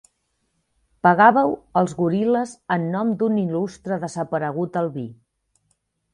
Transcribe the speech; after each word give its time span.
Pegàveu 1.07 1.53
els 1.81 1.93
goril·les 1.99 2.55
en 2.77 2.89
nom 2.95 3.13
d'un 3.21 3.39
il·lustre 3.43 4.01
desaparegut 4.07 4.83
albí. 4.85 5.07